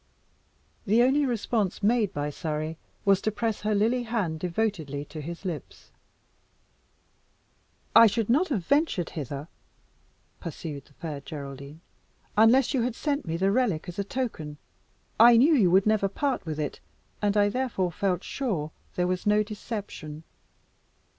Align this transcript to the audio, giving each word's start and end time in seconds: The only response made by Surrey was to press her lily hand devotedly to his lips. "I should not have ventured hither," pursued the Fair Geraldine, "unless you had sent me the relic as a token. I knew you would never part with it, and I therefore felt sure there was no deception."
The 0.87 1.03
only 1.03 1.27
response 1.27 1.83
made 1.83 2.11
by 2.11 2.31
Surrey 2.31 2.79
was 3.05 3.21
to 3.21 3.31
press 3.31 3.61
her 3.61 3.75
lily 3.75 4.01
hand 4.01 4.39
devotedly 4.39 5.05
to 5.05 5.21
his 5.21 5.45
lips. 5.45 5.91
"I 7.95 8.07
should 8.07 8.27
not 8.27 8.47
have 8.47 8.65
ventured 8.65 9.11
hither," 9.11 9.47
pursued 10.39 10.85
the 10.85 10.93
Fair 10.93 11.21
Geraldine, 11.21 11.81
"unless 12.35 12.73
you 12.73 12.81
had 12.81 12.95
sent 12.95 13.27
me 13.27 13.37
the 13.37 13.51
relic 13.51 13.87
as 13.87 13.99
a 13.99 14.03
token. 14.03 14.57
I 15.19 15.37
knew 15.37 15.53
you 15.53 15.69
would 15.69 15.85
never 15.85 16.07
part 16.07 16.47
with 16.47 16.59
it, 16.59 16.79
and 17.21 17.37
I 17.37 17.49
therefore 17.49 17.91
felt 17.91 18.23
sure 18.23 18.71
there 18.95 19.05
was 19.05 19.27
no 19.27 19.43
deception." 19.43 20.23